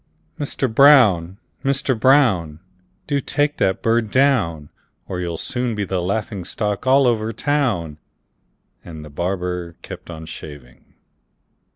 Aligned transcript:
Mister 0.39 0.67
Brown! 0.67 1.37
Mister 1.63 1.93
Brown! 1.93 2.59
Do 3.05 3.19
take 3.19 3.57
that 3.57 3.83
bird 3.83 4.09
down, 4.09 4.71
Or 5.07 5.19
you'll 5.19 5.37
soon 5.37 5.75
be 5.75 5.85
the 5.85 6.01
laughing 6.01 6.43
stock 6.43 6.87
all 6.87 7.05
over 7.05 7.31
town!" 7.31 7.99
And 8.83 9.05
the 9.05 9.11
barber 9.11 9.73
kept 9.83 10.09
on 10.09 10.25
shaving. 10.25 10.95